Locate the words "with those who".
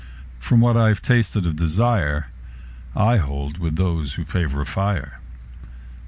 3.59-4.25